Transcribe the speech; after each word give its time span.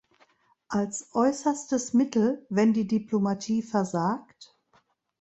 Als 0.67 1.11
äußerstes 1.13 1.93
Mittel, 1.93 2.43
wenn 2.49 2.73
die 2.73 2.87
Diplomatie 2.87 3.61
versagt? 3.61 4.57